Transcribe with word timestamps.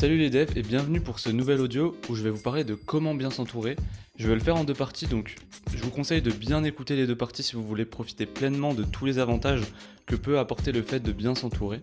Salut 0.00 0.16
les 0.16 0.30
devs 0.30 0.56
et 0.56 0.62
bienvenue 0.62 1.02
pour 1.02 1.18
ce 1.18 1.28
nouvel 1.28 1.60
audio 1.60 1.94
où 2.08 2.14
je 2.14 2.22
vais 2.22 2.30
vous 2.30 2.40
parler 2.40 2.64
de 2.64 2.74
comment 2.74 3.14
bien 3.14 3.28
s'entourer. 3.28 3.76
Je 4.16 4.26
vais 4.28 4.34
le 4.34 4.40
faire 4.40 4.56
en 4.56 4.64
deux 4.64 4.72
parties 4.72 5.06
donc 5.06 5.36
je 5.74 5.82
vous 5.82 5.90
conseille 5.90 6.22
de 6.22 6.30
bien 6.30 6.64
écouter 6.64 6.96
les 6.96 7.06
deux 7.06 7.14
parties 7.14 7.42
si 7.42 7.54
vous 7.54 7.62
voulez 7.62 7.84
profiter 7.84 8.24
pleinement 8.24 8.72
de 8.72 8.82
tous 8.82 9.04
les 9.04 9.18
avantages 9.18 9.60
que 10.06 10.16
peut 10.16 10.38
apporter 10.38 10.72
le 10.72 10.80
fait 10.80 11.00
de 11.00 11.12
bien 11.12 11.34
s'entourer. 11.34 11.82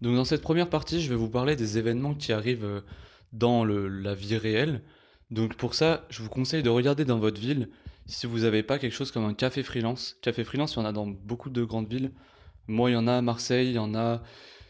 Donc 0.00 0.16
dans 0.16 0.24
cette 0.24 0.40
première 0.40 0.70
partie, 0.70 1.02
je 1.02 1.10
vais 1.10 1.16
vous 1.16 1.28
parler 1.28 1.54
des 1.54 1.76
événements 1.76 2.14
qui 2.14 2.32
arrivent 2.32 2.64
euh, 2.64 2.80
dans 3.34 3.66
la 3.66 4.14
vie 4.14 4.38
réelle. 4.38 4.80
Donc 5.30 5.54
pour 5.56 5.74
ça, 5.74 6.06
je 6.08 6.22
vous 6.22 6.30
conseille 6.30 6.62
de 6.62 6.70
regarder 6.70 7.04
dans 7.04 7.18
votre 7.18 7.42
ville 7.42 7.68
si 8.06 8.26
vous 8.26 8.38
n'avez 8.38 8.62
pas 8.62 8.78
quelque 8.78 8.94
chose 8.94 9.10
comme 9.10 9.26
un 9.26 9.34
café 9.34 9.62
freelance. 9.62 10.16
Café 10.22 10.44
freelance, 10.44 10.76
il 10.76 10.78
y 10.78 10.80
en 10.80 10.86
a 10.86 10.92
dans 10.92 11.06
beaucoup 11.06 11.50
de 11.50 11.62
grandes 11.62 11.90
villes. 11.90 12.10
Moi, 12.68 12.90
il 12.90 12.94
y 12.94 12.96
en 12.96 13.06
a 13.06 13.14
à 13.14 13.22
Marseille, 13.22 13.68
il 13.68 13.74
y 13.74 13.78
en 13.78 13.94
a. 13.94 14.22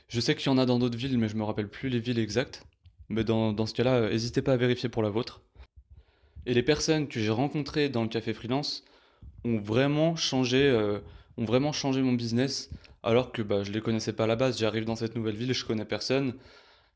Je 0.09 0.21
sais 0.21 0.35
qu'il 0.35 0.47
y 0.47 0.49
en 0.49 0.59
a 0.59 0.67
dans 0.67 0.79
d'autres 0.79 0.99
villes, 0.99 1.19
mais 1.19 1.29
je 1.29 1.37
me 1.37 1.45
rappelle 1.45 1.69
plus 1.69 1.89
les 1.89 2.01
villes 2.01 2.19
exactes. 2.19 2.65
Mais 3.09 3.25
dans, 3.25 3.67
ce 3.67 3.75
cas-là, 3.75 4.09
n'hésitez 4.11 4.43
pas 4.43 4.55
à 4.55 4.57
vérifier 4.57 4.89
pour 4.89 5.03
la 5.03 5.11
vôtre. 5.11 5.43
Et 6.47 6.55
les 6.55 6.63
personnes 6.63 7.09
que 7.09 7.21
j'ai 7.21 7.31
rencontrées 7.31 7.89
dans 7.89 8.03
le 8.03 8.09
café 8.09 8.35
freelance 8.35 8.85
ont 9.45 9.59
vraiment 9.59 10.17
changé, 10.17 10.69
euh, 10.69 11.01
ont 11.37 11.45
vraiment 11.45 11.73
changé 11.73 12.03
mon 12.03 12.13
business, 12.13 12.71
alors 13.03 13.33
que 13.33 13.43
bah, 13.43 13.63
je 13.63 13.73
les 13.73 13.81
connaissais 13.81 14.13
pas 14.13 14.25
à 14.25 14.27
la 14.27 14.37
base. 14.37 14.59
J'arrive 14.59 14.85
dans 14.85 14.97
cette 14.97 15.15
nouvelle 15.17 15.37
ville, 15.37 15.53
je 15.53 15.65
connais 15.65 15.85
personne, 15.85 16.35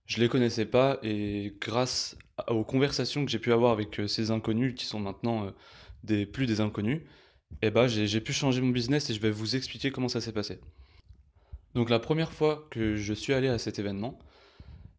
je 0.06 0.18
les 0.20 0.28
connaissais 0.28 0.64
pas, 0.64 0.98
et 1.02 1.54
grâce 1.60 2.16
aux 2.48 2.64
conversations 2.64 3.24
que 3.24 3.30
j'ai 3.30 3.38
pu 3.38 3.52
avoir 3.52 3.72
avec 3.72 4.00
euh, 4.00 4.06
ces 4.06 4.30
inconnus, 4.30 4.74
qui 4.74 4.86
sont 4.86 5.00
maintenant 5.00 5.46
euh, 5.46 5.50
des, 6.04 6.26
plus 6.26 6.46
des 6.46 6.60
inconnus, 6.60 7.02
eh 7.62 7.70
ben, 7.70 7.86
j'ai 7.86 8.20
pu 8.20 8.32
changer 8.32 8.60
mon 8.60 8.70
business 8.70 9.10
et 9.10 9.14
je 9.14 9.20
vais 9.20 9.30
vous 9.30 9.56
expliquer 9.56 9.90
comment 9.90 10.08
ça 10.08 10.20
s'est 10.20 10.32
passé. 10.32 10.60
Donc 11.74 11.90
la 11.90 11.98
première 11.98 12.32
fois 12.32 12.66
que 12.70 12.96
je 12.96 13.12
suis 13.12 13.32
allé 13.32 13.48
à 13.48 13.58
cet 13.58 13.78
événement, 13.78 14.18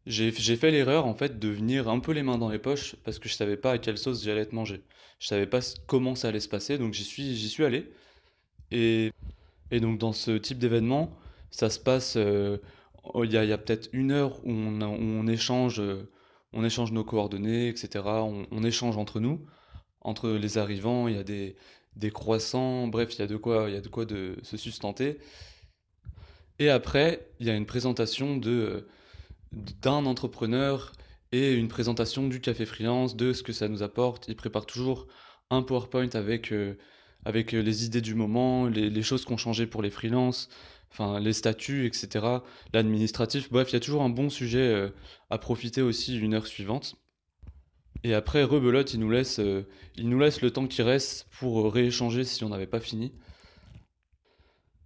j'ai 0.06 0.32
fait 0.32 0.72
l'erreur 0.72 1.06
en 1.06 1.14
fait 1.14 1.40
de 1.40 1.48
venir 1.50 1.88
un 1.88 2.00
peu 2.00 2.14
les 2.14 2.24
mains 2.24 2.38
dans 2.38 2.50
les 2.50 2.60
poches 2.60 2.96
parce 3.04 3.20
que 3.20 3.30
je 3.30 3.36
savais 3.36 3.58
pas 3.58 3.74
à 3.74 3.78
quelle 3.78 3.98
sauce 3.98 4.24
j'allais 4.24 4.42
être 4.42 4.54
mangé. 4.54 4.82
Je 5.20 5.28
savais 5.28 5.46
pas 5.46 5.60
comment 5.88 6.16
ça 6.16 6.30
allait 6.30 6.40
se 6.40 6.50
passer, 6.50 6.78
donc 6.78 6.94
j'y 6.94 7.04
suis, 7.04 7.38
suis 7.38 7.66
allé. 7.66 7.92
Et, 8.72 9.12
et 9.72 9.80
donc 9.80 10.00
dans 10.00 10.14
ce 10.14 10.32
type 10.32 10.58
d'événement, 10.58 11.12
ça 11.52 11.70
se 11.70 11.80
passe, 11.80 12.16
euh, 12.16 12.58
il 13.24 13.32
y 13.32 13.38
a, 13.38 13.58
peut-être 13.58 13.90
une 13.94 14.12
heure 14.12 14.40
où 14.46 14.52
on, 14.52 14.82
on 14.82 15.28
échange, 15.28 15.80
euh, 15.80 16.10
on 16.54 16.64
échange 16.64 16.92
nos 16.92 17.04
coordonnées, 17.04 17.68
etc. 17.70 18.06
On, 18.06 18.46
on, 18.52 18.64
échange 18.64 18.98
entre 18.98 19.20
nous, 19.20 19.46
entre 20.02 20.30
les 20.30 20.58
arrivants, 20.58 21.08
il 21.08 21.16
y 21.16 21.20
a 21.20 21.24
des, 21.24 21.56
des 21.96 22.12
croissants, 22.12 22.88
bref, 22.88 23.16
il 23.16 23.20
y 23.20 23.24
a 23.24 23.28
de 23.28 23.38
quoi, 23.38 23.66
il 23.68 23.74
y 23.74 23.78
a 23.78 23.82
de 23.82 23.90
quoi 23.90 24.06
de 24.06 24.38
se 24.44 24.58
sustenter. 24.58 25.20
Et 26.60 26.70
après, 26.70 27.26
il 27.40 27.48
y 27.48 27.50
a 27.50 27.56
une 27.56 27.66
présentation 27.66 28.38
de 28.38 28.86
d'un 29.52 30.06
entrepreneur 30.06 30.92
et 31.32 31.54
une 31.54 31.70
présentation 31.70 32.28
du 32.28 32.40
café 32.40 32.66
freelance, 32.66 33.16
de 33.16 33.34
ce 33.34 33.42
que 33.42 33.54
ça 33.54 33.68
nous 33.68 33.82
apporte. 33.82 34.28
Il 34.28 34.36
prépare 34.36 34.66
toujours 34.66 35.08
un 35.50 35.64
PowerPoint 35.64 36.10
avec, 36.14 36.52
euh, 36.52 36.78
avec 37.26 37.52
les 37.52 37.86
idées 37.86 38.02
du 38.02 38.14
moment, 38.14 38.68
les, 38.68 39.02
choses 39.02 39.26
qui 39.26 39.34
ont 39.34 39.38
changé 39.38 39.66
pour 39.66 39.82
les 39.82 39.90
freelances, 39.90 40.50
enfin 40.92 41.20
les 41.20 41.34
statuts, 41.34 41.86
etc. 41.88 42.26
L'administratif. 42.74 43.52
Bref, 43.52 43.70
il 43.72 43.74
y 43.74 43.78
a 43.78 43.80
toujours 43.80 44.04
un 44.04 44.10
bon 44.10 44.30
sujet 44.30 44.60
euh, 44.60 44.90
à 45.30 45.38
profiter 45.38 45.82
aussi 45.82 46.18
une 46.18 46.34
heure 46.34 46.48
suivante. 46.48 46.96
Et 48.04 48.14
après, 48.14 48.44
rebelote, 48.44 48.94
il 48.94 49.00
nous 49.00 49.10
laisse, 49.10 49.40
euh, 49.40 49.68
il 49.96 50.10
nous 50.10 50.20
laisse 50.20 50.42
le 50.42 50.52
temps 50.52 50.68
qui 50.68 50.82
reste 50.82 51.28
pour 51.40 51.74
rééchanger 51.74 52.24
si 52.24 52.44
on 52.44 52.50
n'avait 52.50 52.68
pas 52.68 52.80
fini. 52.80 53.14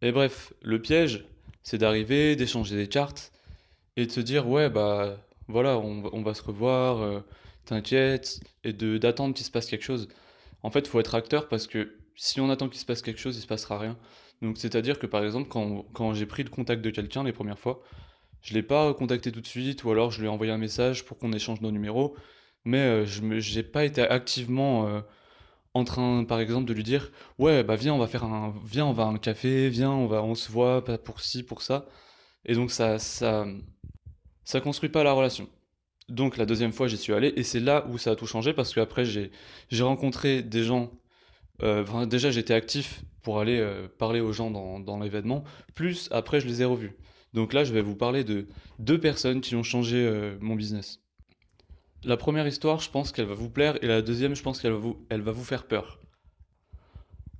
Et 0.01 0.11
bref, 0.11 0.53
le 0.61 0.81
piège, 0.81 1.25
c'est 1.63 1.77
d'arriver, 1.77 2.35
d'échanger 2.35 2.75
des 2.75 2.87
cartes 2.87 3.31
et 3.97 4.05
de 4.05 4.11
se 4.11 4.19
dire 4.19 4.47
ouais 4.47 4.69
bah 4.69 5.17
voilà 5.47 5.77
on, 5.77 6.21
va 6.21 6.33
se 6.33 6.43
revoir, 6.43 7.01
euh, 7.01 7.19
t'inquiète 7.65 8.39
et 8.63 8.73
de 8.73 8.97
d'attendre 8.97 9.33
qu'il 9.33 9.45
se 9.45 9.51
passe 9.51 9.67
quelque 9.67 9.83
chose. 9.83 10.07
En 10.61 10.69
fait, 10.71 10.87
faut 10.87 10.99
être 10.99 11.15
acteur 11.15 11.47
parce 11.49 11.67
que 11.67 11.97
si 12.15 12.39
on 12.39 12.49
attend 12.49 12.69
qu'il 12.69 12.79
se 12.79 12.85
passe 12.85 13.01
quelque 13.01 13.19
chose, 13.19 13.37
il 13.37 13.41
se 13.41 13.47
passera 13.47 13.79
rien. 13.79 13.97
Donc 14.41 14.57
c'est-à-dire 14.57 14.99
que 14.99 15.07
par 15.07 15.23
exemple 15.23 15.49
quand, 15.49 15.85
quand 15.93 16.13
j'ai 16.13 16.25
pris 16.25 16.43
le 16.43 16.49
contact 16.49 16.81
de 16.81 16.89
quelqu'un 16.89 17.23
les 17.23 17.33
premières 17.33 17.59
fois, 17.59 17.81
je 18.41 18.53
l'ai 18.53 18.63
pas 18.63 18.93
contacté 18.93 19.31
tout 19.31 19.41
de 19.41 19.47
suite 19.47 19.83
ou 19.83 19.91
alors 19.91 20.11
je 20.11 20.19
lui 20.19 20.27
ai 20.27 20.29
envoyé 20.29 20.51
un 20.51 20.57
message 20.57 21.05
pour 21.05 21.17
qu'on 21.17 21.31
échange 21.33 21.61
nos 21.61 21.71
numéros, 21.71 22.15
mais 22.65 22.79
euh, 22.79 23.05
je 23.05 23.21
n'ai 23.23 23.63
pas 23.63 23.85
été 23.85 24.01
activement 24.01 24.87
euh, 24.87 25.01
en 25.73 25.83
train, 25.83 26.23
par 26.25 26.39
exemple, 26.39 26.65
de 26.65 26.73
lui 26.73 26.83
dire 26.83 27.11
ouais 27.39 27.63
bah 27.63 27.75
viens 27.75 27.93
on 27.93 27.97
va 27.99 28.07
faire 28.07 28.23
un 28.23 28.53
viens 28.65 28.85
on 28.85 28.93
va 28.93 29.03
à 29.03 29.07
un 29.07 29.17
café, 29.17 29.69
viens 29.69 29.91
on 29.91 30.07
va 30.07 30.23
on 30.23 30.35
se 30.35 30.51
voit 30.51 30.83
pas 30.83 30.97
pour 30.97 31.19
ci 31.21 31.43
pour 31.43 31.61
ça. 31.61 31.87
Et 32.45 32.53
donc 32.55 32.71
ça 32.71 32.99
ça 32.99 33.45
ça 34.43 34.61
construit 34.61 34.89
pas 34.89 35.03
la 35.03 35.13
relation. 35.13 35.49
Donc 36.09 36.37
la 36.37 36.45
deuxième 36.45 36.73
fois 36.73 36.87
j'y 36.87 36.97
suis 36.97 37.13
allé 37.13 37.33
et 37.35 37.43
c'est 37.43 37.59
là 37.59 37.85
où 37.89 37.97
ça 37.97 38.11
a 38.11 38.15
tout 38.15 38.27
changé 38.27 38.53
parce 38.53 38.73
qu'après 38.73 39.05
j'ai 39.05 39.31
j'ai 39.69 39.83
rencontré 39.83 40.43
des 40.43 40.63
gens. 40.63 40.91
Euh, 41.63 42.05
déjà 42.05 42.31
j'étais 42.31 42.53
actif 42.53 43.03
pour 43.21 43.39
aller 43.39 43.59
euh, 43.59 43.87
parler 43.87 44.19
aux 44.19 44.33
gens 44.33 44.51
dans, 44.51 44.79
dans 44.79 44.99
l'événement. 44.99 45.43
Plus 45.75 46.09
après 46.11 46.39
je 46.41 46.47
les 46.47 46.61
ai 46.61 46.65
revus. 46.65 46.93
Donc 47.33 47.53
là 47.53 47.63
je 47.63 47.73
vais 47.73 47.81
vous 47.81 47.95
parler 47.95 48.23
de 48.23 48.47
deux 48.79 48.99
personnes 48.99 49.41
qui 49.41 49.55
ont 49.55 49.63
changé 49.63 49.97
euh, 49.97 50.37
mon 50.41 50.55
business. 50.55 51.02
La 52.05 52.17
première 52.17 52.45
histoire, 52.47 52.81
je 52.81 52.89
pense 52.89 53.11
qu'elle 53.13 53.27
va 53.27 53.33
vous 53.33 53.49
plaire, 53.49 53.81
et 53.81 53.87
la 53.87 54.01
deuxième, 54.01 54.35
je 54.35 54.43
pense 54.43 54.59
qu'elle 54.59 54.73
va 54.73 54.77
vous, 54.77 55.05
elle 55.09 55.21
va 55.21 55.31
vous 55.31 55.43
faire 55.43 55.67
peur. 55.67 56.01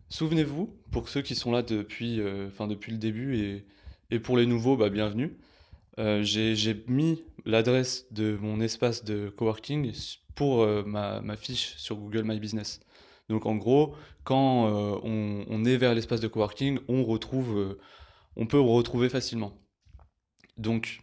Souvenez-vous, 0.09 0.79
pour 0.91 1.09
ceux 1.09 1.22
qui 1.22 1.35
sont 1.35 1.51
là 1.51 1.63
depuis, 1.63 2.22
euh, 2.22 2.47
enfin, 2.47 2.68
depuis 2.68 2.91
le 2.94 2.97
début, 2.97 3.38
et, 3.38 3.66
et 4.09 4.19
pour 4.19 4.38
les 4.38 4.46
nouveaux, 4.46 4.78
bah, 4.78 4.90
bienvenue. 4.90 5.38
Euh, 6.00 6.24
j'ai 6.24 6.84
mis 6.88 7.24
l'adresse 7.46 8.07
de 8.12 8.38
mon 8.41 8.62
espace 8.62 9.03
de 9.03 9.29
coworking 9.29 9.91
pour 10.34 10.62
euh, 10.62 10.84
ma, 10.85 11.19
ma, 11.19 11.35
fiche 11.35 11.75
sur 11.78 11.97
Google 11.97 12.24
My 12.24 12.40
Business. 12.40 12.80
Donc 13.30 13.45
en 13.45 13.56
gros, 13.56 13.95
quand 14.24 14.68
on, 15.03 15.45
on, 15.47 15.66
est 15.66 15.78
vers 15.78 15.94
l'espace 15.94 16.19
de 16.19 16.28
coworking, 16.28 16.80
on 16.88 17.03
retrouve, 17.03 17.78
on 18.35 18.47
peut 18.47 18.59
retrouver 18.59 19.09
facilement. 19.09 19.53
Donc, 20.57 21.01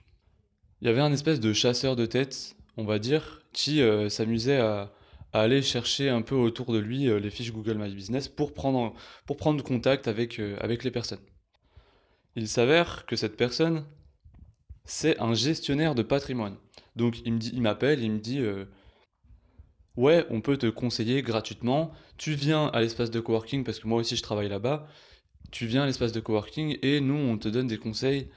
il 0.80 0.88
y 0.88 0.90
avait 0.90 1.00
un 1.00 1.12
espèce 1.12 1.40
de 1.40 1.52
chasseur 1.52 1.94
de 1.94 2.06
tête 2.06 2.56
on 2.76 2.84
va 2.84 2.98
dire, 2.98 3.39
qui 3.52 3.82
euh, 3.82 4.08
s'amusait 4.08 4.58
à, 4.58 4.92
aller 5.32 5.62
chercher 5.62 6.08
un 6.08 6.22
peu 6.22 6.34
autour 6.34 6.72
de 6.72 6.78
lui 6.78 7.08
euh, 7.08 7.20
les 7.20 7.30
fiches 7.30 7.52
Google 7.52 7.78
My 7.78 7.94
Business 7.94 8.26
pour 8.26 8.52
prendre, 8.52 8.94
pour 9.26 9.36
prendre 9.36 9.62
contact 9.62 10.08
avec, 10.08 10.40
euh, 10.40 10.56
avec 10.60 10.82
les 10.82 10.90
personnes. 10.90 11.20
Il 12.34 12.48
s'avère 12.48 13.06
que 13.06 13.14
cette 13.14 13.36
personne, 13.36 13.84
c'est 14.84 15.20
un 15.20 15.34
gestionnaire 15.34 15.94
de 15.94 16.02
patrimoine. 16.02 16.56
Donc 16.96 17.20
il, 17.24 17.60
m'appelle, 17.60 18.02
il 18.02 18.10
me 18.10 18.18
dit 18.18 18.40
Ouais, 19.96 20.26
on 20.30 20.40
peut 20.40 20.56
te 20.56 20.66
conseiller 20.66 21.22
gratuitement. 21.22 21.92
Tu 22.18 22.32
viens 22.34 22.66
à 22.68 22.80
l'espace 22.80 23.10
de 23.10 23.20
coworking, 23.20 23.64
parce 23.64 23.78
que 23.78 23.88
moi 23.88 24.00
aussi 24.00 24.16
je 24.16 24.22
travaille 24.22 24.48
là-bas. 24.48 24.86
Tu 25.50 25.66
viens 25.66 25.82
à 25.82 25.86
l'espace 25.86 26.12
de 26.12 26.20
coworking 26.20 26.78
et 26.82 27.00
nous, 27.00 27.14
on 27.14 27.36
te 27.36 27.48
donne 27.48 27.66
des 27.66 27.78
conseils 27.78 28.28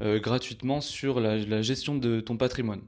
gratuitement 0.00 0.80
sur 0.80 1.20
la 1.20 1.62
gestion 1.62 1.96
de 1.96 2.20
ton 2.20 2.36
patrimoine. 2.36 2.82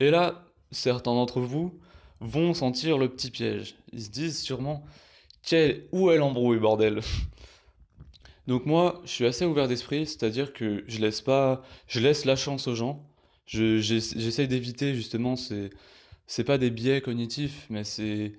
Et 0.00 0.10
là, 0.10 0.51
certains 0.72 1.14
d'entre 1.14 1.40
vous 1.40 1.78
vont 2.20 2.54
sentir 2.54 2.98
le 2.98 3.08
petit 3.08 3.30
piège. 3.30 3.76
Ils 3.92 4.02
se 4.02 4.10
disent 4.10 4.40
sûrement 4.40 4.84
quel, 5.42 5.84
où 5.92 6.10
est 6.10 6.16
l'embrouille, 6.16 6.58
bordel? 6.58 7.00
Donc 8.46 8.66
moi, 8.66 9.00
je 9.04 9.10
suis 9.10 9.26
assez 9.26 9.44
ouvert 9.44 9.68
d'esprit, 9.68 10.06
c'est-à-dire 10.06 10.52
que 10.52 10.84
je 10.88 10.98
laisse 10.98 11.20
pas, 11.20 11.62
je 11.86 12.00
laisse 12.00 12.24
la 12.24 12.36
chance 12.36 12.66
aux 12.66 12.74
gens. 12.74 13.06
J'essaye 13.46 14.48
d'éviter 14.48 14.94
justement 14.94 15.36
ces, 15.36 15.70
c'est 16.26 16.44
pas 16.44 16.58
des 16.58 16.70
biais 16.70 17.00
cognitifs, 17.00 17.66
mais 17.70 17.84
c'est, 17.84 18.32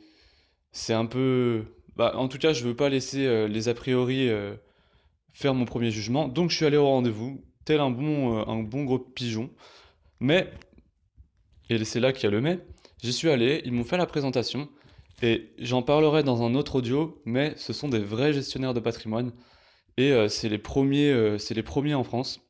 c'est 0.72 0.94
un 0.94 1.06
peu, 1.06 1.64
bah, 1.96 2.14
en 2.16 2.28
tout 2.28 2.38
cas, 2.38 2.54
je 2.54 2.64
veux 2.64 2.76
pas 2.76 2.90
laisser 2.90 3.26
euh, 3.26 3.48
les 3.48 3.70
a 3.70 3.74
priori 3.74 4.30
euh, 4.30 4.56
faire 5.32 5.54
mon 5.54 5.66
premier 5.66 5.92
jugement. 5.92 6.28
Donc 6.28 6.50
je 6.50 6.56
suis 6.56 6.66
allé 6.66 6.78
au 6.78 6.88
rendez-vous, 6.88 7.44
tel 7.66 7.80
un 7.80 7.92
bon, 7.92 8.40
euh, 8.40 8.46
un 8.48 8.64
bon 8.64 8.84
gros 8.84 9.00
pigeon. 9.00 9.50
Mais 10.20 10.52
et 11.70 11.84
c'est 11.86 12.00
là 12.00 12.14
qu'il 12.14 12.24
y 12.24 12.28
a 12.28 12.32
le 12.32 12.42
mais. 12.42 12.60
J'y 13.02 13.14
suis 13.14 13.30
allé, 13.30 13.62
ils 13.66 13.74
m'ont 13.74 13.84
fait 13.84 13.98
la 13.98 14.06
présentation, 14.06 14.70
et 15.22 15.52
j'en 15.60 15.82
parlerai 15.82 16.24
dans 16.24 16.44
un 16.44 16.56
autre 16.56 16.76
audio, 16.76 17.22
mais 17.26 17.54
ce 17.58 17.74
sont 17.74 17.90
des 17.90 18.00
vrais 18.00 18.34
gestionnaires 18.34 18.74
de 18.74 18.80
patrimoine, 18.80 19.32
et 19.98 20.12
euh, 20.12 20.28
c'est 20.28 20.50
les, 20.50 20.58
premiers, 20.58 21.12
euh, 21.12 21.38
les 21.52 21.64
premiers 21.64 21.94
en 21.94 22.04
France. 22.04 22.42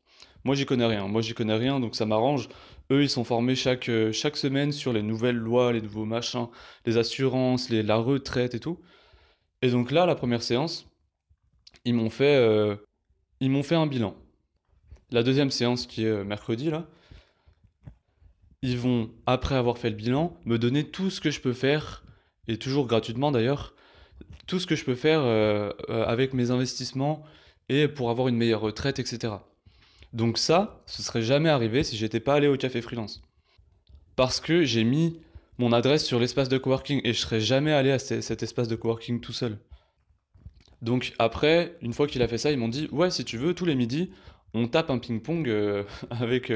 Moi, 0.43 0.55
j'y 0.55 0.65
connais 0.65 0.85
rien. 0.85 1.07
Moi, 1.07 1.21
j'y 1.21 1.33
connais 1.33 1.55
rien, 1.55 1.79
donc 1.79 1.95
ça 1.95 2.05
m'arrange. 2.05 2.49
Eux, 2.91 3.03
ils 3.03 3.09
sont 3.09 3.23
formés 3.23 3.55
chaque, 3.55 3.89
euh, 3.89 4.11
chaque 4.11 4.37
semaine 4.37 4.71
sur 4.71 4.93
les 4.93 5.01
nouvelles 5.01 5.37
lois, 5.37 5.71
les 5.71 5.81
nouveaux 5.81 6.05
machins, 6.05 6.47
les 6.85 6.97
assurances, 6.97 7.69
les, 7.69 7.83
la 7.83 7.97
retraite 7.97 8.55
et 8.55 8.59
tout. 8.59 8.79
Et 9.61 9.69
donc 9.69 9.91
là, 9.91 10.05
la 10.05 10.15
première 10.15 10.43
séance, 10.43 10.87
ils 11.85 11.93
m'ont 11.93 12.09
fait, 12.09 12.77
ils 13.39 13.49
m'ont 13.49 13.63
fait 13.63 13.75
un 13.75 13.87
bilan. 13.87 14.15
La 15.11 15.23
deuxième 15.23 15.51
séance, 15.51 15.87
qui 15.87 16.05
est 16.05 16.23
mercredi, 16.25 16.69
là, 16.69 16.89
ils 18.63 18.77
vont, 18.77 19.11
après 19.25 19.55
avoir 19.55 19.77
fait 19.77 19.89
le 19.89 19.95
bilan, 19.97 20.35
me 20.45 20.57
donner 20.57 20.85
tout 20.85 21.09
ce 21.09 21.19
que 21.19 21.29
je 21.29 21.41
peux 21.41 21.51
faire, 21.51 22.03
et 22.47 22.57
toujours 22.57 22.87
gratuitement 22.87 23.29
d'ailleurs, 23.29 23.75
tout 24.47 24.57
ce 24.57 24.65
que 24.65 24.75
je 24.75 24.85
peux 24.85 24.95
faire 24.95 25.19
euh, 25.21 25.69
euh, 25.89 26.05
avec 26.05 26.33
mes 26.33 26.49
investissements 26.49 27.23
et 27.67 27.89
pour 27.89 28.09
avoir 28.09 28.29
une 28.29 28.37
meilleure 28.37 28.61
retraite, 28.61 28.99
etc. 28.99 29.33
Donc 30.13 30.37
ça, 30.37 30.81
ce 30.85 31.03
serait 31.03 31.21
jamais 31.21 31.49
arrivé 31.49 31.83
si 31.83 31.97
j'étais 31.97 32.21
pas 32.21 32.35
allé 32.35 32.47
au 32.47 32.55
café 32.55 32.81
freelance. 32.81 33.21
Parce 34.15 34.39
que 34.39 34.63
j'ai 34.63 34.85
mis 34.85 35.19
mon 35.57 35.73
adresse 35.73 36.05
sur 36.05 36.19
l'espace 36.19 36.47
de 36.47 36.57
coworking 36.57 37.01
et 37.03 37.11
je 37.11 37.19
serais 37.19 37.41
jamais 37.41 37.73
allé 37.73 37.91
à 37.91 37.99
cet 37.99 38.43
espace 38.43 38.69
de 38.69 38.75
coworking 38.77 39.19
tout 39.19 39.33
seul. 39.33 39.57
Donc 40.81 41.13
après, 41.19 41.77
une 41.81 41.91
fois 41.91 42.07
qu'il 42.07 42.21
a 42.21 42.29
fait 42.29 42.37
ça, 42.37 42.51
ils 42.51 42.57
m'ont 42.57 42.69
dit 42.69 42.87
ouais 42.93 43.11
si 43.11 43.25
tu 43.25 43.37
veux 43.37 43.53
tous 43.53 43.65
les 43.65 43.75
midis, 43.75 44.11
on 44.53 44.67
tape 44.67 44.89
un 44.89 44.99
ping-pong 44.99 45.49
euh, 45.49 45.83
avec 46.11 46.49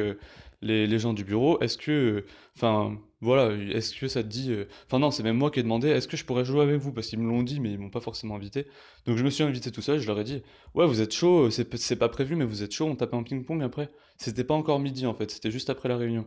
euh, 0.64 0.86
les, 0.88 1.00
gens 1.00 1.14
du 1.14 1.24
bureau. 1.24 1.60
Est-ce 1.62 1.78
que, 1.78 2.26
enfin 2.56 2.98
voilà, 3.22 3.56
est-ce 3.56 3.96
que 3.96 4.08
ça 4.08 4.24
te 4.24 4.28
dit, 4.28 4.52
euh, 4.52 4.66
enfin 4.86 5.00
non 5.00 5.12
c'est 5.12 5.24
même 5.24 5.38
moi 5.38 5.52
qui 5.52 5.60
ai 5.60 5.64
demandé, 5.64 5.88
est-ce 5.90 6.08
que 6.08 6.18
je 6.18 6.26
pourrais 6.26 6.46
jouer 6.46 6.62
avec 6.62 6.78
vous? 6.80 6.92
Parce 6.92 7.08
qu'ils 7.08 7.20
me 7.20 7.28
l'ont 7.28 7.44
dit 7.44 7.60
mais 7.60 7.72
ils 7.72 7.80
m'ont 7.80 7.90
pas 7.90 8.02
forcément 8.02 8.36
invité. 8.36 8.68
Donc 9.06 9.18
je 9.18 9.24
me 9.24 9.30
suis 9.30 9.44
invité 9.44 9.72
tout 9.72 9.82
seul, 9.82 10.00
je 10.00 10.08
leur 10.08 10.20
ai 10.20 10.24
dit 10.24 10.42
ouais 10.76 10.86
vous 10.86 11.02
êtes 11.02 11.14
chaud, 11.14 11.50
c'est 11.50 11.96
pas 11.96 12.10
prévu 12.10 12.36
mais 12.36 12.46
vous 12.46 12.64
êtes 12.64 12.72
chaud, 12.72 12.86
on 12.86 12.96
tape 12.96 13.14
un 13.14 13.24
ping-pong 13.24 13.64
après. 13.64 13.90
C'était 14.18 14.44
pas 14.44 14.54
encore 14.54 14.80
midi 14.80 15.06
en 15.06 15.14
fait, 15.14 15.32
c'était 15.32 15.52
juste 15.52 15.70
après 15.70 15.90
la 15.90 15.98
réunion. 15.98 16.26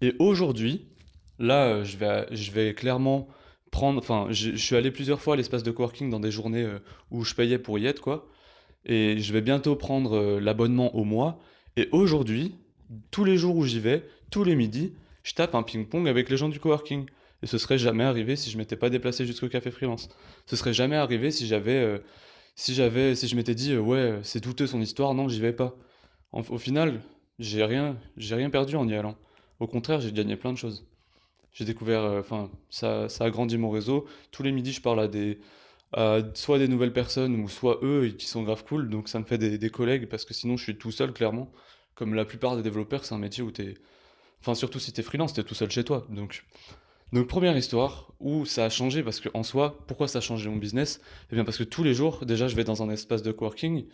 Et 0.00 0.14
aujourd'hui, 0.18 0.86
là 1.38 1.84
je 1.84 1.96
vais, 1.96 2.26
je 2.32 2.50
vais 2.50 2.74
clairement 2.74 3.28
prendre, 3.72 3.98
enfin, 3.98 4.28
je, 4.30 4.54
suis 4.54 4.76
allé 4.76 4.92
plusieurs 4.92 5.20
fois 5.20 5.34
à 5.34 5.36
l'espace 5.36 5.64
de 5.64 5.72
coworking 5.72 6.10
dans 6.10 6.20
des 6.20 6.30
journées 6.30 6.62
euh, 6.62 6.78
où 7.10 7.24
je 7.24 7.34
payais 7.34 7.58
pour 7.58 7.80
y 7.80 7.86
être, 7.86 8.00
quoi. 8.00 8.28
Et 8.84 9.18
je 9.18 9.32
vais 9.32 9.40
bientôt 9.40 9.74
prendre 9.74 10.16
euh, 10.16 10.40
l'abonnement 10.40 10.94
au 10.94 11.02
mois. 11.02 11.40
Et 11.76 11.88
aujourd'hui, 11.90 12.54
tous 13.10 13.24
les 13.24 13.36
jours 13.36 13.56
où 13.56 13.64
j'y 13.64 13.80
vais, 13.80 14.08
tous 14.30 14.44
les 14.44 14.54
midis, 14.54 14.92
je 15.22 15.34
tape 15.34 15.54
un 15.54 15.62
ping-pong 15.62 16.08
avec 16.08 16.28
les 16.30 16.36
gens 16.36 16.48
du 16.48 16.60
coworking. 16.60 17.06
Et 17.42 17.46
ce 17.46 17.58
serait 17.58 17.78
jamais 17.78 18.04
arrivé 18.04 18.36
si 18.36 18.50
je 18.50 18.58
m'étais 18.58 18.76
pas 18.76 18.90
déplacé 18.90 19.26
jusqu'au 19.26 19.48
café 19.48 19.70
freelance. 19.70 20.08
Ce 20.46 20.56
serait 20.56 20.72
jamais 20.72 20.96
arrivé 20.96 21.30
si 21.30 21.46
j'avais, 21.46 21.76
euh, 21.76 21.98
si 22.54 22.74
j'avais, 22.74 23.14
si 23.16 23.26
je 23.26 23.34
m'étais 23.36 23.54
dit 23.54 23.76
ouais 23.76 24.20
c'est 24.22 24.40
douteux 24.40 24.66
son 24.66 24.80
histoire, 24.80 25.14
non 25.14 25.28
j'y 25.28 25.40
vais 25.40 25.52
pas. 25.52 25.74
au 26.32 26.58
final, 26.58 27.00
j'ai 27.38 27.64
rien, 27.64 27.96
j'ai 28.16 28.36
rien 28.36 28.50
perdu 28.50 28.76
en 28.76 28.88
y 28.88 28.94
allant. 28.94 29.16
Au 29.58 29.66
contraire, 29.66 30.00
j'ai 30.00 30.12
gagné 30.12 30.36
plein 30.36 30.52
de 30.52 30.58
choses 30.58 30.86
j'ai 31.52 31.64
découvert, 31.64 32.02
euh, 32.02 32.20
enfin, 32.20 32.50
ça, 32.70 33.08
ça 33.08 33.24
a 33.24 33.30
grandi 33.30 33.58
mon 33.58 33.70
réseau. 33.70 34.06
Tous 34.30 34.42
les 34.42 34.52
midis, 34.52 34.72
je 34.72 34.80
parle 34.80 35.00
à 35.00 35.08
des, 35.08 35.38
soit 36.34 36.58
des 36.58 36.68
nouvelles 36.68 36.92
personnes 36.92 37.36
ou 37.36 37.48
soit 37.48 37.78
eux 37.82 38.14
qui 38.18 38.26
sont 38.26 38.42
grave 38.42 38.64
cool. 38.64 38.88
Donc 38.88 39.08
ça 39.08 39.18
me 39.18 39.24
fait 39.24 39.38
des 39.38 39.70
collègues 39.70 40.08
parce 40.08 40.24
que 40.24 40.34
sinon 40.34 40.56
je 40.56 40.64
suis 40.64 40.78
tout 40.78 40.90
seul, 40.90 41.12
clairement. 41.12 41.52
Comme 41.94 42.14
la 42.14 42.24
plupart 42.24 42.56
des 42.56 42.62
développeurs, 42.62 43.04
c'est 43.04 43.14
un 43.14 43.18
métier 43.18 43.42
où 43.42 43.50
t'es. 43.50 43.74
Enfin, 44.40 44.54
surtout 44.54 44.78
si 44.78 44.92
t'es 44.92 45.02
freelance, 45.02 45.34
t'es 45.34 45.42
tout 45.42 45.54
seul 45.54 45.70
chez 45.70 45.84
toi. 45.84 46.06
Donc, 46.10 46.44
donc 47.12 47.26
première 47.26 47.56
histoire 47.56 48.12
où 48.18 48.44
ça 48.44 48.64
a 48.64 48.70
changé 48.70 49.02
parce 49.02 49.20
que 49.20 49.28
en 49.34 49.42
soi, 49.42 49.84
pourquoi 49.86 50.08
ça 50.08 50.18
a 50.18 50.20
changé 50.20 50.48
mon 50.48 50.56
business? 50.56 51.00
Eh 51.30 51.34
bien 51.34 51.44
parce 51.44 51.58
que 51.58 51.64
tous 51.64 51.84
les 51.84 51.94
jours, 51.94 52.24
déjà, 52.26 52.48
je 52.48 52.56
vais 52.56 52.64
dans 52.64 52.82
un 52.82 52.90
espace 52.90 53.22
de 53.22 53.30
coworking 53.32 53.86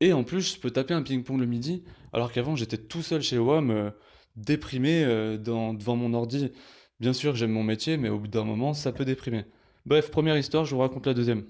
et 0.00 0.12
en 0.12 0.24
plus, 0.24 0.54
je 0.54 0.60
peux 0.60 0.70
taper 0.70 0.94
un 0.94 1.02
ping-pong 1.02 1.38
le 1.38 1.46
midi, 1.46 1.84
alors 2.12 2.32
qu'avant 2.32 2.56
j'étais 2.56 2.78
tout 2.78 3.02
seul 3.02 3.22
chez 3.22 3.38
WAM. 3.38 3.70
Euh, 3.70 3.90
déprimé 4.36 5.04
euh, 5.04 5.36
devant 5.38 5.96
mon 5.96 6.14
ordi. 6.14 6.52
Bien 7.00 7.12
sûr, 7.12 7.34
j'aime 7.34 7.52
mon 7.52 7.64
métier, 7.64 7.96
mais 7.96 8.08
au 8.08 8.18
bout 8.18 8.28
d'un 8.28 8.44
moment, 8.44 8.74
ça 8.74 8.92
peut 8.92 9.04
déprimer. 9.04 9.44
Bref, 9.86 10.10
première 10.10 10.36
histoire, 10.36 10.64
je 10.64 10.74
vous 10.74 10.80
raconte 10.80 11.06
la 11.06 11.14
deuxième. 11.14 11.44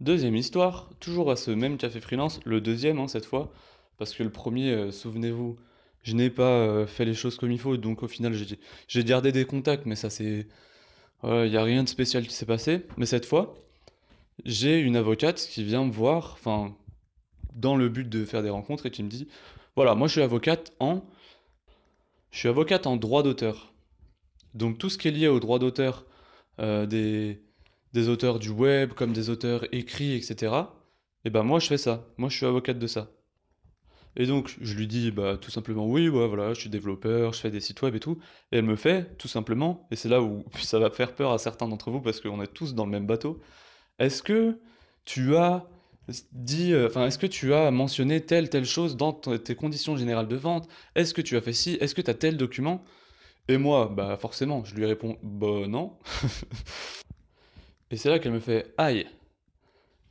Deuxième 0.00 0.36
histoire, 0.36 0.90
toujours 0.98 1.30
à 1.30 1.36
ce 1.36 1.50
même 1.50 1.76
café 1.76 2.00
freelance, 2.00 2.40
le 2.46 2.62
deuxième 2.62 2.98
hein, 2.98 3.08
cette 3.08 3.26
fois, 3.26 3.52
parce 4.00 4.14
que 4.14 4.22
le 4.22 4.30
premier, 4.30 4.72
euh, 4.72 4.90
souvenez-vous, 4.90 5.58
je 6.02 6.14
n'ai 6.14 6.30
pas 6.30 6.42
euh, 6.42 6.86
fait 6.86 7.04
les 7.04 7.12
choses 7.12 7.36
comme 7.36 7.52
il 7.52 7.58
faut, 7.58 7.76
donc 7.76 8.02
au 8.02 8.08
final 8.08 8.34
j'ai 8.88 9.04
gardé 9.04 9.30
des 9.30 9.44
contacts, 9.44 9.84
mais 9.84 9.94
ça 9.94 10.08
c'est... 10.08 10.48
Il 11.22 11.50
n'y 11.50 11.56
a 11.58 11.62
rien 11.62 11.84
de 11.84 11.88
spécial 11.88 12.26
qui 12.26 12.32
s'est 12.32 12.46
passé. 12.46 12.86
Mais 12.96 13.04
cette 13.04 13.26
fois, 13.26 13.54
j'ai 14.46 14.78
une 14.80 14.96
avocate 14.96 15.36
qui 15.36 15.62
vient 15.64 15.84
me 15.84 15.92
voir, 15.92 16.32
enfin, 16.32 16.74
dans 17.54 17.76
le 17.76 17.90
but 17.90 18.08
de 18.08 18.24
faire 18.24 18.42
des 18.42 18.48
rencontres, 18.48 18.86
et 18.86 18.90
qui 18.90 19.02
me 19.02 19.10
dit, 19.10 19.28
voilà, 19.76 19.94
moi 19.94 20.08
je 20.08 20.12
suis 20.12 20.22
avocate 20.22 20.72
en 20.80 21.04
je 22.30 22.38
suis 22.38 22.48
avocate 22.48 22.86
en 22.86 22.96
droit 22.96 23.22
d'auteur. 23.22 23.74
Donc 24.54 24.78
tout 24.78 24.88
ce 24.88 24.96
qui 24.96 25.08
est 25.08 25.10
lié 25.10 25.28
au 25.28 25.40
droit 25.40 25.58
d'auteur 25.58 26.06
euh, 26.58 26.86
des, 26.86 28.08
auteurs 28.08 28.38
du 28.38 28.48
web, 28.48 28.94
comme 28.94 29.12
des 29.12 29.28
auteurs 29.28 29.66
écrits, 29.74 30.14
etc. 30.14 30.34
Et 30.42 31.26
eh 31.26 31.30
ben 31.30 31.42
moi 31.42 31.58
je 31.58 31.66
fais 31.66 31.76
ça. 31.76 32.06
Moi 32.16 32.30
je 32.30 32.36
suis 32.38 32.46
avocate 32.46 32.78
de 32.78 32.86
ça. 32.86 33.10
Et 34.16 34.26
donc 34.26 34.56
je 34.60 34.74
lui 34.74 34.86
dis 34.86 35.10
bah 35.10 35.36
tout 35.40 35.50
simplement 35.50 35.86
oui, 35.86 36.08
ouais, 36.08 36.26
voilà, 36.26 36.52
je 36.54 36.60
suis 36.60 36.70
développeur, 36.70 37.32
je 37.32 37.40
fais 37.40 37.50
des 37.50 37.60
sites 37.60 37.80
web 37.82 37.94
et 37.94 38.00
tout. 38.00 38.18
Et 38.52 38.58
elle 38.58 38.64
me 38.64 38.76
fait 38.76 39.16
tout 39.18 39.28
simplement, 39.28 39.86
et 39.90 39.96
c'est 39.96 40.08
là 40.08 40.22
où 40.22 40.44
ça 40.60 40.78
va 40.78 40.90
faire 40.90 41.14
peur 41.14 41.32
à 41.32 41.38
certains 41.38 41.68
d'entre 41.68 41.90
vous 41.90 42.00
parce 42.00 42.20
qu'on 42.20 42.42
est 42.42 42.52
tous 42.52 42.74
dans 42.74 42.84
le 42.84 42.90
même 42.90 43.06
bateau. 43.06 43.40
Est-ce 43.98 44.22
que 44.22 44.58
tu 45.04 45.36
as 45.36 45.66
dit, 46.32 46.72
euh, 46.72 46.86
enfin, 46.88 47.06
est-ce 47.06 47.18
que 47.18 47.26
tu 47.26 47.54
as 47.54 47.70
mentionné 47.70 48.20
telle, 48.20 48.48
telle 48.50 48.64
chose 48.64 48.96
dans 48.96 49.12
tes 49.12 49.54
conditions 49.54 49.96
générales 49.96 50.28
de 50.28 50.36
vente? 50.36 50.68
Est-ce 50.94 51.14
que 51.14 51.22
tu 51.22 51.36
as 51.36 51.40
fait 51.40 51.52
ci? 51.52 51.78
Est-ce 51.80 51.94
que 51.94 52.02
tu 52.02 52.10
as 52.10 52.14
tel 52.14 52.36
document? 52.36 52.84
Et 53.48 53.58
moi, 53.58 53.92
bah 53.94 54.16
forcément, 54.16 54.64
je 54.64 54.74
lui 54.74 54.86
réponds, 54.86 55.18
bah 55.22 55.66
non. 55.68 55.98
Et 57.90 57.96
c'est 57.96 58.08
là 58.08 58.18
qu'elle 58.18 58.32
me 58.32 58.40
fait, 58.40 58.72
aïe, 58.78 59.06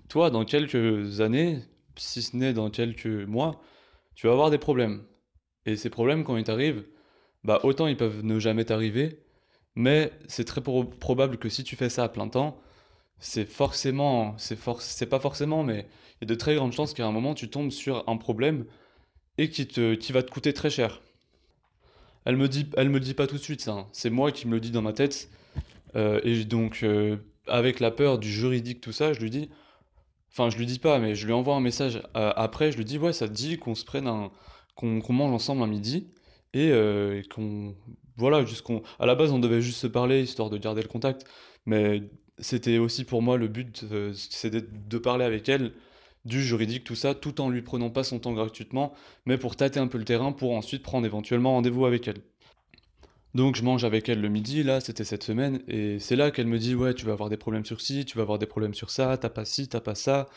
toi, 0.10 0.30
dans 0.30 0.44
quelques 0.44 1.22
années, 1.22 1.60
si 1.96 2.22
ce 2.22 2.36
n'est 2.36 2.54
dans 2.54 2.69
quelques 2.69 3.06
mois, 3.06 3.62
tu 4.19 4.27
vas 4.27 4.33
avoir 4.33 4.50
des 4.50 4.57
problèmes. 4.57 5.04
Et 5.66 5.77
ces 5.77 5.89
problèmes, 5.89 6.25
quand 6.25 6.36
ils 6.36 6.44
t'arrivent, 6.44 6.83
bah 7.45 7.62
autant 7.63 7.88
ils 7.88 7.95
peuvent 7.95 8.21
ne 8.21 8.38
jamais 8.38 8.66
t'arriver, 8.66 9.24
mais 9.75 10.12
c'est 10.27 10.44
très 10.44 10.60
probable 10.60 11.38
que 11.38 11.48
si 11.48 11.63
tu 11.63 11.77
fais 11.77 11.88
ça 11.88 12.04
à 12.04 12.10
plein 12.10 12.27
temps, 12.27 12.60
c'est 13.19 13.45
forcément, 13.45 14.38
c'est 14.38 14.60
c'est 14.80 15.06
pas 15.06 15.21
forcément, 15.21 15.63
mais 15.63 15.88
il 16.18 16.24
y 16.24 16.25
a 16.25 16.27
de 16.27 16.36
très 16.36 16.56
grandes 16.56 16.74
chances 16.74 16.94
qu'à 16.94 17.07
un 17.07 17.13
moment 17.13 17.33
tu 17.33 17.50
tombes 17.50 17.71
sur 17.71 18.04
un 18.10 18.18
problème 18.18 18.66
et 19.38 19.50
qui 19.50 19.68
te, 19.68 19.95
qui 19.95 20.12
va 20.12 20.22
te 20.22 20.31
coûter 20.31 20.54
très 20.54 20.69
cher. 20.69 21.01
Elle 22.25 22.36
me 22.36 22.50
dit, 22.50 22.69
me 22.77 23.00
dit 23.00 23.13
pas 23.13 23.25
tout 23.25 23.38
de 23.38 23.42
suite 23.42 23.62
ça, 23.62 23.72
hein. 23.72 23.88
c'est 23.94 24.10
moi 24.10 24.33
qui 24.33 24.50
me 24.50 24.54
le 24.56 24.60
dis 24.60 24.72
dans 24.72 24.81
ma 24.81 24.92
tête. 24.92 25.30
Euh, 25.95 26.19
et 26.25 26.44
donc, 26.44 26.83
euh, 26.83 27.15
avec 27.48 27.80
la 27.80 27.89
peur 27.89 28.19
du 28.19 28.30
juridique, 28.30 28.81
tout 28.81 28.92
ça, 28.92 29.13
je 29.13 29.22
lui 29.22 29.30
dis, 29.30 29.50
enfin, 30.31 30.49
je 30.49 30.57
lui 30.57 30.65
dis 30.65 30.79
pas, 30.79 30.99
mais 30.99 31.15
je 31.15 31.25
lui 31.25 31.33
envoie 31.33 31.55
un 31.55 31.61
message 31.61 32.01
euh, 32.15 32.31
après, 32.35 32.71
je 32.71 32.77
lui 32.77 32.85
dis, 32.85 32.97
ouais, 32.97 33.13
ça 33.13 33.27
te 33.27 33.33
dit 33.33 33.57
qu'on 33.57 33.75
se 33.75 33.85
prenne 33.85 34.07
un, 34.07 34.31
qu'on 34.75 35.13
mange 35.13 35.33
ensemble 35.33 35.61
un 35.63 35.67
midi 35.67 36.07
et, 36.53 36.69
et 36.69 37.23
qu'on, 37.33 37.75
voilà, 38.17 38.45
juste 38.45 38.61
qu'on, 38.61 38.81
à 38.99 39.05
la 39.05 39.15
base, 39.15 39.31
on 39.31 39.39
devait 39.39 39.61
juste 39.61 39.79
se 39.79 39.87
parler 39.87 40.21
histoire 40.21 40.49
de 40.49 40.57
garder 40.57 40.81
le 40.81 40.87
contact, 40.87 41.25
mais 41.65 42.03
c'était 42.39 42.77
aussi 42.77 43.03
pour 43.03 43.21
moi 43.21 43.37
le 43.37 43.47
but, 43.47 43.85
euh, 43.91 44.13
c'est 44.13 44.49
de, 44.49 44.98
parler 44.98 45.25
avec 45.25 45.48
elle 45.50 45.74
du 46.25 46.43
juridique, 46.43 46.83
tout 46.83 46.95
ça, 46.95 47.15
tout 47.15 47.41
en 47.41 47.50
lui 47.50 47.62
prenant 47.62 47.89
pas 47.89 48.03
son 48.03 48.19
temps 48.19 48.33
gratuitement, 48.33 48.93
mais 49.25 49.38
pour 49.38 49.55
tâter 49.55 49.79
un 49.79 49.88
peu 49.88 49.98
le 49.98 50.05
terrain, 50.05 50.31
pour 50.31 50.53
ensuite 50.53 50.83
prendre 50.83 51.05
éventuellement 51.05 51.53
rendez-vous 51.53 51.86
avec 51.86 52.07
elle. 52.07 52.21
Donc 53.36 53.55
je 53.55 53.63
mange 53.63 53.83
avec 53.83 54.09
elle 54.09 54.21
le 54.21 54.29
midi, 54.29 54.63
là, 54.63 54.81
c'était 54.81 55.03
cette 55.03 55.24
semaine, 55.24 55.62
et 55.67 56.00
c'est 56.00 56.15
là 56.15 56.31
qu'elle 56.31 56.48
me 56.48 56.57
dit, 56.57 56.74
ouais, 56.74 56.95
tu 56.95 57.05
vas 57.05 57.12
avoir 57.12 57.29
des 57.29 57.38
problèmes 57.38 57.65
sur 57.65 57.79
ci, 57.79 58.05
tu 58.05 58.17
vas 58.17 58.24
avoir 58.24 58.39
des 58.39 58.48
problèmes 58.48 58.74
sur 58.74 58.89
ça, 58.89 59.17
t'as 59.17 59.29
pas 59.29 59.45
ci, 59.45 59.67
t'as 59.67 59.81
pas 59.81 59.95
ça, 59.95 60.27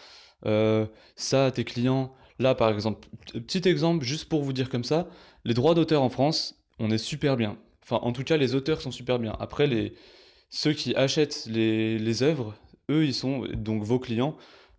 euh, 0.47 0.87
ça, 1.17 1.51
tes 1.51 1.65
clients. 1.65 2.13
Là, 2.39 2.55
par 2.55 2.71
exemple, 2.71 3.09
petit 3.33 3.67
exemple, 3.69 4.05
juste 4.05 4.29
pour 4.29 4.43
vous 4.43 4.53
dire 4.53 4.69
comme 4.69 4.85
ça, 4.85 5.09
les 5.45 5.55
droits 5.55 5.75
d'auteur 5.75 6.03
en 6.03 6.11
France, 6.11 6.63
on 6.79 6.91
est 6.91 6.99
super 6.99 7.37
bien. 7.37 7.57
Enfin, 7.83 7.97
en 8.03 8.13
tout 8.13 8.25
cas, 8.25 8.37
les 8.37 8.55
auteurs 8.55 8.81
sont 8.83 8.91
super 8.91 9.19
bien. 9.19 9.37
Après, 9.41 9.67
les, 9.67 9.95
ceux 10.51 10.73
qui 10.75 10.95
achètent 10.95 11.47
les, 11.47 11.99
les 11.99 12.23
œuvres, 12.23 12.55
eux, 12.91 13.07
ils 13.07 13.15
sont, 13.15 13.47
donc 13.55 13.83
vos 13.85 13.99
clients, 13.99 14.37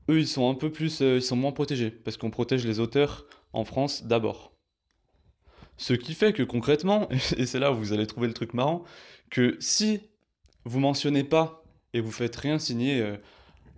eux, 0.09 0.19
ils 0.19 0.27
sont 0.27 0.49
un 0.49 0.55
peu 0.55 0.71
plus, 0.71 1.01
euh, 1.01 1.17
ils 1.17 1.23
sont 1.23 1.35
moins 1.35 1.51
protégés, 1.51 1.89
parce 1.89 2.17
qu'on 2.17 2.29
protège 2.29 2.65
les 2.65 2.79
auteurs 2.79 3.25
en 3.53 3.65
France 3.65 4.03
d'abord. 4.05 4.52
Ce 5.77 5.93
qui 5.93 6.13
fait 6.13 6.33
que 6.33 6.43
concrètement, 6.43 7.09
et 7.37 7.45
c'est 7.45 7.59
là 7.59 7.71
où 7.71 7.75
vous 7.75 7.93
allez 7.93 8.07
trouver 8.07 8.27
le 8.27 8.33
truc 8.33 8.53
marrant, 8.53 8.83
que 9.29 9.57
si 9.59 10.01
vous 10.65 10.79
mentionnez 10.79 11.23
pas 11.23 11.63
et 11.93 12.01
vous 12.01 12.11
faites 12.11 12.35
rien 12.35 12.59
signer 12.59 13.01
euh, 13.01 13.17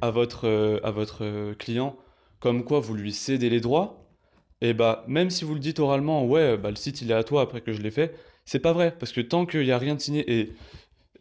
à 0.01 0.11
votre, 0.11 0.47
euh, 0.47 0.79
à 0.83 0.91
votre 0.91 1.53
client, 1.53 1.97
comme 2.39 2.63
quoi 2.63 2.79
vous 2.79 2.93
lui 2.93 3.13
cédez 3.13 3.49
les 3.49 3.61
droits, 3.61 4.07
et 4.61 4.73
bah 4.73 5.03
même 5.07 5.29
si 5.29 5.43
vous 5.43 5.53
le 5.53 5.59
dites 5.59 5.79
oralement, 5.79 6.25
ouais, 6.25 6.57
bah, 6.57 6.69
le 6.69 6.75
site 6.75 7.01
il 7.01 7.11
est 7.11 7.15
à 7.15 7.23
toi 7.23 7.41
après 7.41 7.61
que 7.61 7.73
je 7.73 7.81
l'ai 7.81 7.91
fait, 7.91 8.15
c'est 8.45 8.59
pas 8.59 8.73
vrai, 8.73 8.95
parce 8.97 9.11
que 9.11 9.21
tant 9.21 9.45
qu'il 9.45 9.63
n'y 9.63 9.71
a 9.71 9.77
rien 9.77 9.95
de 9.95 9.99
signé, 9.99 10.39
et 10.39 10.53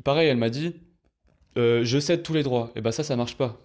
Pareil, 0.03 0.29
elle 0.29 0.37
m'a 0.37 0.51
dit 0.51 0.75
euh, 1.57 1.85
je 1.85 1.99
cède 2.01 2.23
tous 2.23 2.35
les 2.35 2.43
droits. 2.43 2.73
Et 2.75 2.81
bah 2.81 2.93
ça, 2.93 3.05
ça 3.05 3.17
marche 3.17 3.37
pas. 3.37 3.61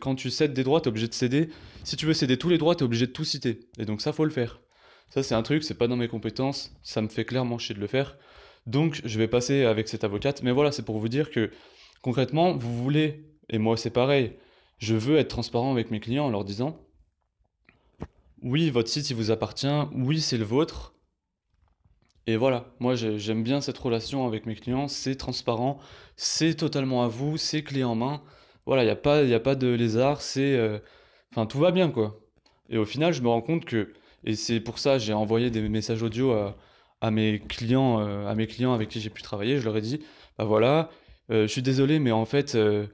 Quand 0.00 0.14
tu 0.14 0.30
cèdes 0.30 0.54
des 0.54 0.64
droits, 0.64 0.80
tu 0.80 0.86
es 0.86 0.88
obligé 0.88 1.08
de 1.08 1.14
céder. 1.14 1.50
Si 1.84 1.96
tu 1.96 2.06
veux 2.06 2.14
céder 2.14 2.38
tous 2.38 2.48
les 2.48 2.58
droits, 2.58 2.74
tu 2.74 2.82
es 2.82 2.84
obligé 2.84 3.06
de 3.06 3.12
tout 3.12 3.24
citer. 3.24 3.68
Et 3.78 3.84
donc 3.84 4.00
ça, 4.00 4.12
faut 4.12 4.24
le 4.24 4.30
faire. 4.30 4.60
Ça, 5.08 5.22
c'est 5.22 5.34
un 5.34 5.42
truc, 5.42 5.62
c'est 5.62 5.78
pas 5.78 5.88
dans 5.88 5.96
mes 5.96 6.08
compétences. 6.08 6.74
Ça 6.82 7.00
me 7.02 7.08
fait 7.08 7.24
clairement 7.24 7.58
chier 7.58 7.74
de 7.74 7.80
le 7.80 7.86
faire. 7.86 8.18
Donc, 8.66 9.00
je 9.04 9.18
vais 9.18 9.28
passer 9.28 9.64
avec 9.64 9.88
cette 9.88 10.04
avocate. 10.04 10.42
Mais 10.42 10.52
voilà, 10.52 10.72
c'est 10.72 10.84
pour 10.84 10.98
vous 10.98 11.08
dire 11.08 11.30
que 11.30 11.50
concrètement, 12.02 12.56
vous 12.56 12.82
voulez, 12.82 13.24
et 13.48 13.58
moi 13.58 13.76
c'est 13.76 13.90
pareil, 13.90 14.36
je 14.78 14.94
veux 14.94 15.16
être 15.16 15.28
transparent 15.28 15.72
avec 15.72 15.90
mes 15.90 16.00
clients 16.00 16.26
en 16.26 16.30
leur 16.30 16.44
disant 16.44 16.80
oui, 18.42 18.70
votre 18.70 18.88
site, 18.88 19.10
il 19.10 19.16
vous 19.16 19.30
appartient. 19.30 19.66
Oui, 19.92 20.20
c'est 20.20 20.36
le 20.36 20.44
vôtre. 20.44 20.94
Et 22.28 22.36
voilà, 22.36 22.74
moi 22.80 22.94
j'aime 22.94 23.42
bien 23.42 23.60
cette 23.60 23.78
relation 23.78 24.26
avec 24.26 24.46
mes 24.46 24.56
clients, 24.56 24.88
c'est 24.88 25.14
transparent, 25.14 25.78
c'est 26.16 26.54
totalement 26.54 27.04
à 27.04 27.08
vous, 27.08 27.36
c'est 27.36 27.62
clé 27.62 27.84
en 27.84 27.94
main. 27.94 28.22
Voilà, 28.66 28.82
il 28.82 28.86
n'y 28.86 28.92
a, 28.92 28.96
pas, 28.96 29.18
a 29.18 29.40
pas 29.40 29.54
de 29.54 29.68
lézard, 29.68 30.20
c'est... 30.20 30.56
Euh, 30.56 30.78
enfin, 31.32 31.46
tout 31.46 31.58
va 31.58 31.70
bien, 31.70 31.88
quoi. 31.90 32.20
Et 32.68 32.78
au 32.78 32.84
final, 32.84 33.12
je 33.12 33.22
me 33.22 33.28
rends 33.28 33.42
compte 33.42 33.64
que... 33.64 33.92
Et 34.26 34.34
c'est 34.34 34.60
pour 34.60 34.78
ça 34.78 34.98
j'ai 34.98 35.12
envoyé 35.12 35.50
des 35.50 35.68
messages 35.68 36.02
audio 36.02 36.32
à, 37.00 37.10
mes 37.10 37.38
clients, 37.40 38.00
euh, 38.00 38.26
à 38.26 38.34
mes 38.34 38.46
clients 38.46 38.72
avec 38.72 38.88
qui 38.88 39.00
j'ai 39.00 39.10
pu 39.10 39.22
travailler. 39.22 39.58
Je 39.58 39.64
leur 39.64 39.76
ai 39.76 39.80
dit, 39.80 40.00
bah 40.38 40.44
voilà, 40.44 40.90
euh, 41.30 41.42
je 41.42 41.52
suis 41.52 41.62
désolé, 41.62 41.98
mais 41.98 42.12
en 42.12 42.24
fait, 42.24 42.54
euh, 42.54 42.86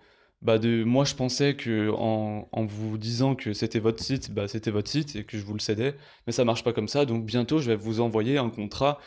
bah 0.42 0.58
moi 0.84 1.04
je 1.04 1.14
pensais 1.14 1.54
que 1.54 1.90
en 1.90 2.64
vous 2.66 2.98
disant 2.98 3.34
que 3.36 3.52
c'était 3.52 3.78
votre 3.78 4.02
site, 4.02 4.32
bah 4.32 4.48
c'était 4.48 4.72
votre 4.72 4.90
site 4.90 5.16
et 5.16 5.24
que 5.24 5.38
je 5.38 5.44
vous 5.44 5.54
le 5.54 5.60
cédais, 5.60 5.94
mais 6.26 6.32
ça 6.32 6.44
marche 6.44 6.64
pas 6.64 6.72
comme 6.72 6.88
ça. 6.88 7.04
Donc 7.06 7.24
bientôt, 7.24 7.58
je 7.58 7.68
vais 7.70 7.76
vous 7.76 8.00
envoyer 8.00 8.38
un 8.38 8.50
contrat 8.50 8.98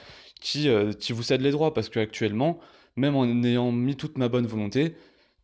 qui, 0.41 0.69
qui 0.99 1.13
vous 1.13 1.23
cède 1.23 1.41
les 1.41 1.51
droits 1.51 1.73
parce 1.73 1.89
qu'actuellement, 1.89 2.59
même 2.95 3.15
en 3.15 3.25
ayant 3.43 3.71
mis 3.71 3.95
toute 3.97 4.17
ma 4.17 4.29
bonne 4.29 4.47
volonté, 4.47 4.95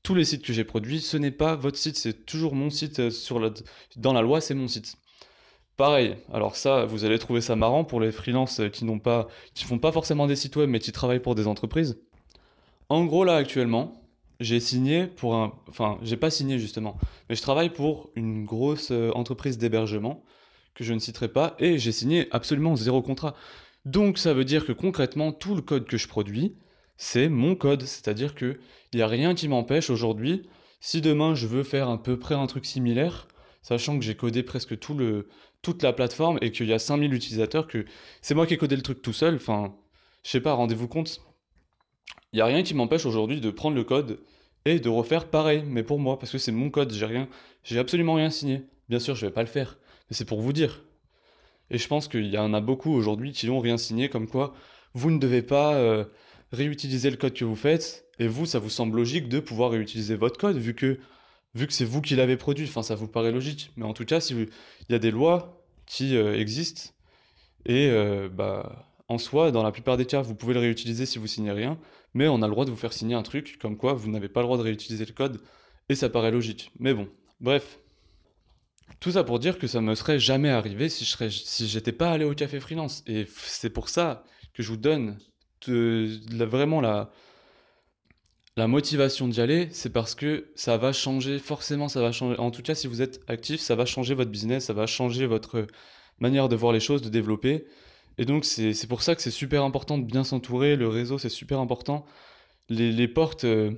tous 0.03 0.15
les 0.15 0.25
sites 0.25 0.43
que 0.45 0.53
j'ai 0.53 0.63
produits, 0.63 1.01
ce 1.01 1.17
n'est 1.17 1.31
pas 1.31 1.55
votre 1.55 1.77
site, 1.77 1.97
c'est 1.97 2.25
toujours 2.25 2.55
mon 2.55 2.69
site 2.69 3.09
sur 3.09 3.39
la, 3.39 3.51
dans 3.97 4.13
la 4.13 4.21
loi, 4.21 4.41
c'est 4.41 4.55
mon 4.55 4.67
site. 4.67 4.95
Pareil, 5.81 6.15
alors 6.31 6.57
ça, 6.57 6.85
vous 6.85 7.05
allez 7.05 7.17
trouver 7.17 7.41
ça 7.41 7.55
marrant 7.55 7.83
pour 7.83 7.99
les 7.99 8.11
freelances 8.11 8.61
qui 8.71 8.85
n'ont 8.85 8.99
pas, 8.99 9.27
qui 9.55 9.63
font 9.63 9.79
pas 9.79 9.91
forcément 9.91 10.27
des 10.27 10.35
sites 10.35 10.55
web, 10.55 10.69
mais 10.69 10.77
qui 10.77 10.91
travaillent 10.91 11.21
pour 11.21 11.33
des 11.33 11.47
entreprises. 11.47 11.99
En 12.87 13.03
gros, 13.05 13.23
là, 13.23 13.35
actuellement, 13.35 13.99
j'ai 14.39 14.59
signé 14.59 15.07
pour 15.07 15.33
un, 15.33 15.53
enfin, 15.69 15.97
j'ai 16.03 16.17
pas 16.17 16.29
signé 16.29 16.59
justement, 16.59 16.99
mais 17.27 17.35
je 17.35 17.41
travaille 17.41 17.71
pour 17.71 18.11
une 18.15 18.45
grosse 18.45 18.91
euh, 18.91 19.09
entreprise 19.15 19.57
d'hébergement 19.57 20.21
que 20.75 20.83
je 20.83 20.93
ne 20.93 20.99
citerai 20.99 21.29
pas, 21.29 21.55
et 21.57 21.79
j'ai 21.79 21.91
signé 21.91 22.27
absolument 22.29 22.75
zéro 22.75 23.01
contrat. 23.01 23.33
Donc, 23.83 24.19
ça 24.19 24.35
veut 24.35 24.45
dire 24.45 24.67
que 24.67 24.73
concrètement, 24.73 25.31
tout 25.31 25.55
le 25.55 25.63
code 25.63 25.87
que 25.87 25.97
je 25.97 26.07
produis, 26.07 26.57
c'est 26.97 27.27
mon 27.27 27.55
code, 27.55 27.81
c'est-à-dire 27.81 28.35
que 28.35 28.59
il 28.93 28.99
y 28.99 29.01
a 29.01 29.07
rien 29.07 29.33
qui 29.33 29.47
m'empêche 29.47 29.89
aujourd'hui. 29.89 30.47
Si 30.79 31.01
demain 31.01 31.33
je 31.33 31.47
veux 31.47 31.63
faire 31.63 31.89
à 31.89 32.03
peu 32.03 32.19
près 32.19 32.35
un 32.35 32.45
truc 32.45 32.67
similaire, 32.67 33.27
sachant 33.61 33.97
que 33.97 34.05
j'ai 34.05 34.15
codé 34.15 34.43
presque 34.43 34.77
tout 34.79 34.93
le, 34.93 35.27
toute 35.61 35.83
la 35.83 35.93
plateforme 35.93 36.39
et 36.41 36.51
qu'il 36.51 36.67
y 36.67 36.73
a 36.73 36.79
5000 36.79 37.13
utilisateurs, 37.13 37.67
que 37.67 37.85
c'est 38.21 38.35
moi 38.35 38.47
qui 38.47 38.53
ai 38.55 38.57
codé 38.57 38.75
le 38.75 38.81
truc 38.81 39.01
tout 39.01 39.13
seul, 39.13 39.35
enfin, 39.35 39.75
je 40.23 40.29
sais 40.29 40.41
pas, 40.41 40.53
rendez-vous 40.53 40.87
compte, 40.87 41.21
il 42.33 42.37
n'y 42.37 42.41
a 42.41 42.45
rien 42.45 42.63
qui 42.63 42.73
m'empêche 42.73 43.05
aujourd'hui 43.05 43.41
de 43.41 43.51
prendre 43.51 43.75
le 43.75 43.83
code 43.83 44.19
et 44.65 44.79
de 44.79 44.89
refaire 44.89 45.29
pareil, 45.29 45.63
mais 45.65 45.83
pour 45.83 45.99
moi, 45.99 46.17
parce 46.19 46.31
que 46.31 46.37
c'est 46.37 46.51
mon 46.51 46.69
code, 46.69 46.93
j'ai 46.93 47.05
rien, 47.05 47.27
j'ai 47.63 47.79
absolument 47.79 48.13
rien 48.13 48.29
signé. 48.29 48.63
Bien 48.89 48.99
sûr, 48.99 49.15
je 49.15 49.25
vais 49.25 49.31
pas 49.31 49.41
le 49.41 49.47
faire, 49.47 49.77
mais 50.09 50.15
c'est 50.15 50.25
pour 50.25 50.41
vous 50.41 50.53
dire. 50.53 50.83
Et 51.69 51.77
je 51.77 51.87
pense 51.87 52.07
qu'il 52.07 52.27
y 52.27 52.37
en 52.37 52.53
a 52.53 52.61
beaucoup 52.61 52.91
aujourd'hui 52.91 53.31
qui 53.31 53.47
n'ont 53.47 53.59
rien 53.59 53.77
signé, 53.77 54.09
comme 54.09 54.27
quoi 54.27 54.53
vous 54.93 55.09
ne 55.09 55.19
devez 55.19 55.41
pas 55.41 55.75
euh, 55.75 56.05
réutiliser 56.51 57.09
le 57.09 57.17
code 57.17 57.33
que 57.33 57.45
vous 57.45 57.55
faites, 57.55 58.05
et 58.19 58.27
vous, 58.27 58.45
ça 58.45 58.59
vous 58.59 58.69
semble 58.69 58.97
logique 58.97 59.29
de 59.29 59.39
pouvoir 59.39 59.71
réutiliser 59.71 60.15
votre 60.15 60.37
code, 60.37 60.57
vu 60.57 60.75
que 60.75 60.99
vu 61.55 61.67
que 61.67 61.73
c'est 61.73 61.85
vous 61.85 62.01
qui 62.01 62.15
l'avez 62.15 62.37
produit, 62.37 62.65
enfin 62.65 62.83
ça 62.83 62.95
vous 62.95 63.07
paraît 63.07 63.31
logique. 63.31 63.71
Mais 63.75 63.85
en 63.85 63.93
tout 63.93 64.05
cas, 64.05 64.19
il 64.19 64.47
y 64.89 64.95
a 64.95 64.99
des 64.99 65.11
lois 65.11 65.63
qui 65.85 66.15
euh, 66.15 66.39
existent 66.39 66.91
et 67.65 67.89
euh, 67.89 68.29
bah 68.29 68.87
en 69.07 69.17
soi, 69.17 69.51
dans 69.51 69.61
la 69.61 69.71
plupart 69.71 69.97
des 69.97 70.05
cas, 70.05 70.21
vous 70.21 70.35
pouvez 70.35 70.53
le 70.53 70.61
réutiliser 70.61 71.05
si 71.05 71.19
vous 71.19 71.27
signez 71.27 71.51
rien, 71.51 71.77
mais 72.13 72.29
on 72.29 72.41
a 72.41 72.47
le 72.47 72.51
droit 72.51 72.63
de 72.63 72.69
vous 72.69 72.77
faire 72.77 72.93
signer 72.93 73.13
un 73.13 73.23
truc 73.23 73.57
comme 73.59 73.75
quoi 73.75 73.93
vous 73.93 74.09
n'avez 74.09 74.29
pas 74.29 74.39
le 74.39 74.45
droit 74.45 74.57
de 74.57 74.63
réutiliser 74.63 75.05
le 75.05 75.11
code 75.11 75.41
et 75.89 75.95
ça 75.95 76.09
paraît 76.09 76.31
logique. 76.31 76.71
Mais 76.79 76.93
bon, 76.93 77.09
bref. 77.41 77.79
Tout 78.99 79.11
ça 79.11 79.23
pour 79.23 79.39
dire 79.39 79.57
que 79.57 79.67
ça 79.67 79.81
me 79.81 79.95
serait 79.95 80.19
jamais 80.19 80.49
arrivé 80.49 80.87
si 80.87 81.05
je 81.05 81.09
serais, 81.09 81.29
si 81.29 81.67
j'étais 81.67 81.91
pas 81.91 82.11
allé 82.11 82.23
au 82.23 82.33
café 82.33 82.59
freelance. 82.59 83.03
Et 83.07 83.25
c'est 83.35 83.69
pour 83.69 83.89
ça 83.89 84.23
que 84.53 84.63
je 84.63 84.69
vous 84.69 84.77
donne 84.77 85.17
vraiment 85.67 86.81
la, 86.81 87.11
la 88.57 88.67
motivation 88.67 89.27
d'y 89.27 89.39
aller, 89.39 89.69
c'est 89.71 89.91
parce 89.91 90.13
que 90.13 90.51
ça 90.55 90.77
va 90.77 90.91
changer, 90.91 91.39
forcément 91.39 91.87
ça 91.87 92.01
va 92.01 92.11
changer. 92.11 92.37
En 92.37 92.51
tout 92.51 92.61
cas, 92.61 92.75
si 92.75 92.87
vous 92.87 93.01
êtes 93.01 93.21
actif, 93.27 93.61
ça 93.61 93.75
va 93.75 93.85
changer 93.85 94.13
votre 94.13 94.29
business, 94.29 94.65
ça 94.65 94.73
va 94.73 94.87
changer 94.87 95.25
votre 95.25 95.67
manière 96.19 96.49
de 96.49 96.55
voir 96.55 96.73
les 96.73 96.81
choses, 96.81 97.01
de 97.01 97.09
développer. 97.09 97.65
Et 98.17 98.25
donc 98.25 98.43
c'est 98.45 98.87
pour 98.87 99.03
ça 99.03 99.15
que 99.15 99.21
c'est 99.21 99.31
super 99.31 99.63
important 99.63 99.97
de 99.97 100.03
bien 100.03 100.23
s'entourer, 100.23 100.75
le 100.75 100.87
réseau 100.87 101.17
c'est 101.17 101.29
super 101.29 101.59
important. 101.59 102.05
Les, 102.69 103.07
portes, 103.07 103.45
euh, 103.45 103.71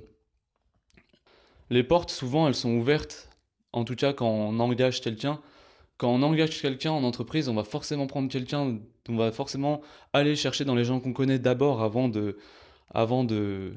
les 1.70 1.84
portes 1.84 2.10
souvent 2.12 2.48
elles 2.48 2.56
sont 2.56 2.72
ouvertes, 2.72 3.30
en 3.74 3.84
tout 3.86 3.96
cas 3.96 4.14
quand 4.14 4.30
on 4.30 4.60
engage 4.60 5.02
quelqu'un. 5.02 5.40
Quand 5.98 6.10
on 6.10 6.24
engage 6.24 6.60
quelqu'un 6.62 6.92
en 6.92 7.04
entreprise, 7.04 7.48
on 7.48 7.54
va 7.54 7.64
forcément 7.64 8.08
prendre 8.08 8.28
quelqu'un, 8.28 8.80
on 9.08 9.16
va 9.16 9.32
forcément 9.32 9.82
aller 10.12 10.36
chercher 10.36 10.66
dans 10.66 10.76
les 10.76 10.84
gens 10.84 11.00
qu'on 11.00 11.14
connaît 11.14 11.40
d'abord 11.40 11.84
avant 11.84 12.10
de, 12.10 12.38
avant 12.90 13.24
de, 13.24 13.74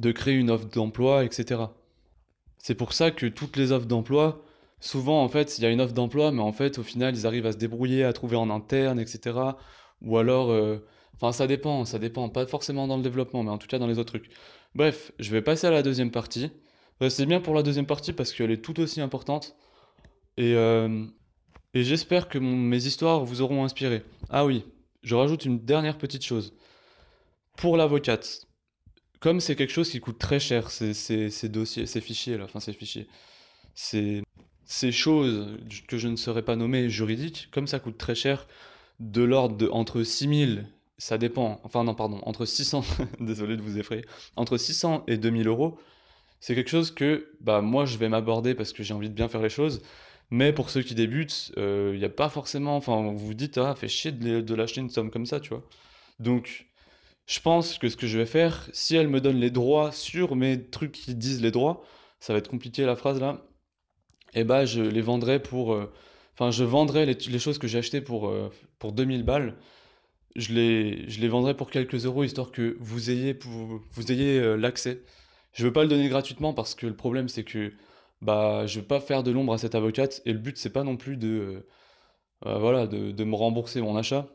de 0.00 0.12
créer 0.12 0.34
une 0.34 0.50
offre 0.50 0.66
d'emploi, 0.66 1.24
etc. 1.24 1.62
C'est 2.58 2.74
pour 2.74 2.92
ça 2.92 3.10
que 3.10 3.26
toutes 3.26 3.56
les 3.56 3.72
offres 3.72 3.86
d'emploi, 3.86 4.42
souvent 4.80 5.22
en 5.22 5.28
fait, 5.28 5.58
il 5.58 5.62
y 5.62 5.66
a 5.66 5.70
une 5.70 5.80
offre 5.80 5.92
d'emploi, 5.94 6.32
mais 6.32 6.42
en 6.42 6.52
fait, 6.52 6.78
au 6.78 6.82
final, 6.82 7.14
ils 7.16 7.26
arrivent 7.26 7.46
à 7.46 7.52
se 7.52 7.58
débrouiller, 7.58 8.04
à 8.04 8.12
trouver 8.12 8.36
en 8.36 8.50
interne, 8.50 8.98
etc. 8.98 9.38
Ou 10.02 10.18
alors, 10.18 10.50
euh, 10.50 10.78
enfin, 11.14 11.32
ça 11.32 11.46
dépend, 11.46 11.84
ça 11.84 11.98
dépend, 11.98 12.28
pas 12.28 12.46
forcément 12.46 12.86
dans 12.86 12.96
le 12.96 13.02
développement, 13.02 13.42
mais 13.42 13.50
en 13.50 13.58
tout 13.58 13.66
cas 13.66 13.78
dans 13.78 13.86
les 13.86 13.98
autres 13.98 14.18
trucs. 14.18 14.30
Bref, 14.74 15.12
je 15.18 15.30
vais 15.30 15.42
passer 15.42 15.66
à 15.66 15.70
la 15.70 15.82
deuxième 15.82 16.10
partie. 16.10 16.50
Restez 17.00 17.26
bien 17.26 17.40
pour 17.40 17.54
la 17.54 17.62
deuxième 17.62 17.86
partie 17.86 18.12
parce 18.12 18.32
qu'elle 18.32 18.50
est 18.50 18.62
tout 18.62 18.78
aussi 18.80 19.00
importante. 19.00 19.56
Et, 20.36 20.54
euh, 20.54 21.06
et 21.74 21.82
j'espère 21.84 22.28
que 22.28 22.38
mes 22.38 22.86
histoires 22.86 23.24
vous 23.24 23.42
auront 23.42 23.64
inspiré. 23.64 24.02
Ah 24.28 24.44
oui, 24.44 24.64
je 25.02 25.14
rajoute 25.14 25.44
une 25.44 25.58
dernière 25.64 25.98
petite 25.98 26.24
chose. 26.24 26.54
Pour 27.56 27.76
l'avocate, 27.76 28.46
comme 29.20 29.40
c'est 29.40 29.54
quelque 29.54 29.72
chose 29.72 29.90
qui 29.90 30.00
coûte 30.00 30.18
très 30.18 30.40
cher, 30.40 30.70
ces, 30.70 31.48
dossiers, 31.48 31.86
ces 31.86 32.00
fichiers 32.00 32.38
là, 32.38 32.44
enfin 32.44 32.58
ces 32.58 32.72
fichiers, 32.72 33.06
ces, 33.74 34.22
choses 34.90 35.58
que 35.86 35.98
je 35.98 36.08
ne 36.08 36.16
saurais 36.16 36.42
pas 36.42 36.56
nommer 36.56 36.88
juridiques, 36.88 37.48
comme 37.52 37.66
ça 37.66 37.78
coûte 37.78 37.98
très 37.98 38.14
cher, 38.14 38.48
de 38.98 39.22
l'ordre 39.22 39.56
de 39.56 39.68
entre 39.68 40.02
6000, 40.02 40.66
ça 40.98 41.18
dépend, 41.18 41.60
enfin 41.64 41.84
non 41.84 41.94
pardon, 41.94 42.20
entre 42.24 42.46
600, 42.46 42.82
désolé 43.20 43.56
de 43.56 43.62
vous 43.62 43.78
effrayer, 43.78 44.04
entre 44.36 44.56
600 44.56 45.04
et 45.06 45.18
2000 45.18 45.46
euros, 45.48 45.78
c'est 46.40 46.54
quelque 46.54 46.70
chose 46.70 46.90
que 46.90 47.30
bah, 47.40 47.60
moi 47.60 47.84
je 47.84 47.98
vais 47.98 48.08
m'aborder 48.08 48.54
parce 48.54 48.72
que 48.72 48.82
j'ai 48.82 48.94
envie 48.94 49.10
de 49.10 49.14
bien 49.14 49.28
faire 49.28 49.42
les 49.42 49.50
choses, 49.50 49.82
mais 50.30 50.52
pour 50.52 50.70
ceux 50.70 50.82
qui 50.82 50.94
débutent, 50.94 51.52
il 51.56 51.62
euh, 51.62 51.96
n'y 51.96 52.04
a 52.04 52.08
pas 52.10 52.30
forcément, 52.30 52.76
enfin 52.76 53.02
vous 53.02 53.18
vous 53.18 53.34
dites, 53.34 53.58
ah 53.58 53.74
fait 53.74 53.88
chier 53.88 54.12
de, 54.12 54.40
de 54.40 54.54
lâcher 54.54 54.80
une 54.80 54.88
somme 54.88 55.10
comme 55.10 55.26
ça, 55.26 55.40
tu 55.40 55.50
vois. 55.50 55.62
Donc 56.20 56.69
je 57.30 57.38
pense 57.38 57.78
que 57.78 57.88
ce 57.88 57.96
que 57.96 58.08
je 58.08 58.18
vais 58.18 58.26
faire, 58.26 58.68
si 58.72 58.96
elle 58.96 59.06
me 59.06 59.20
donne 59.20 59.38
les 59.38 59.52
droits 59.52 59.92
sur 59.92 60.34
mes 60.34 60.64
trucs 60.68 60.90
qui 60.90 61.14
disent 61.14 61.40
les 61.40 61.52
droits, 61.52 61.84
ça 62.18 62.32
va 62.32 62.40
être 62.40 62.48
compliqué 62.48 62.84
la 62.84 62.96
phrase 62.96 63.20
là, 63.20 63.46
et 64.34 64.40
eh 64.40 64.44
bah 64.44 64.64
je 64.64 64.82
les 64.82 65.00
vendrai 65.00 65.40
pour... 65.40 65.72
Euh, 65.74 65.92
enfin, 66.34 66.50
je 66.50 66.64
vendrai 66.64 67.06
les, 67.06 67.38
choses 67.38 67.58
que 67.58 67.68
j'ai 67.68 67.78
achetées 67.78 68.00
pour, 68.00 68.28
euh, 68.28 68.50
pour 68.80 68.92
2000 68.92 69.22
balles. 69.22 69.56
Je 70.34 70.52
les, 70.52 71.08
je 71.08 71.20
les 71.20 71.28
vendrai 71.28 71.54
pour 71.54 71.70
quelques 71.70 72.04
euros 72.04 72.24
histoire 72.24 72.50
que 72.50 72.76
vous 72.80 73.10
ayez, 73.10 73.34
pour, 73.34 73.80
vous 73.92 74.12
ayez 74.12 74.40
euh, 74.40 74.56
l'accès. 74.56 75.02
Je 75.52 75.64
veux 75.64 75.72
pas 75.72 75.84
le 75.84 75.88
donner 75.88 76.08
gratuitement 76.08 76.52
parce 76.52 76.74
que 76.74 76.86
le 76.86 76.96
problème 76.96 77.28
c'est 77.28 77.44
que 77.44 77.72
bah 78.22 78.66
je 78.66 78.80
veux 78.80 78.86
pas 78.86 79.00
faire 79.00 79.22
de 79.22 79.30
l'ombre 79.30 79.52
à 79.52 79.58
cette 79.58 79.74
avocate 79.74 80.20
et 80.26 80.32
le 80.32 80.38
but 80.38 80.56
c'est 80.58 80.70
pas 80.70 80.84
non 80.84 80.96
plus 80.96 81.16
de 81.16 81.66
voilà 82.42 82.86
de, 82.86 83.10
de, 83.12 83.24
me 83.24 83.34
rembourser 83.34 83.80
mon 83.80 83.96
achat. 83.96 84.28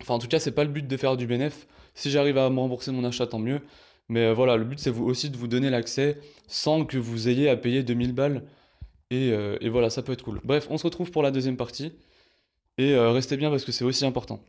Enfin 0.00 0.14
en 0.14 0.18
tout 0.18 0.28
cas 0.28 0.38
c'est 0.38 0.52
pas 0.52 0.64
le 0.64 0.70
but 0.70 0.86
de 0.86 0.96
faire 0.96 1.16
du 1.16 1.26
bénéf. 1.26 1.66
Si 1.94 2.10
j'arrive 2.10 2.38
à 2.38 2.50
me 2.50 2.58
rembourser 2.58 2.92
mon 2.92 3.04
achat, 3.04 3.26
tant 3.26 3.38
mieux. 3.38 3.60
Mais 4.08 4.26
euh, 4.26 4.34
voilà, 4.34 4.56
le 4.56 4.64
but 4.64 4.78
c'est 4.78 4.90
vous 4.90 5.04
aussi 5.04 5.30
de 5.30 5.36
vous 5.36 5.46
donner 5.46 5.70
l'accès 5.70 6.18
sans 6.48 6.84
que 6.84 6.98
vous 6.98 7.28
ayez 7.28 7.48
à 7.48 7.56
payer 7.56 7.82
2000 7.82 8.12
balles. 8.12 8.42
Et, 9.10 9.32
euh, 9.32 9.56
et, 9.60 9.68
voilà, 9.68 9.90
ça 9.90 10.02
peut 10.02 10.12
être 10.12 10.22
cool. 10.22 10.40
Bref, 10.44 10.66
on 10.70 10.78
se 10.78 10.84
retrouve 10.84 11.10
pour 11.10 11.22
la 11.22 11.30
deuxième 11.30 11.56
partie. 11.56 11.92
Et 12.78 12.94
euh, 12.94 13.10
restez 13.10 13.36
bien 13.36 13.50
parce 13.50 13.64
que 13.64 13.72
c'est 13.72 13.84
aussi 13.84 14.04
important. 14.04 14.40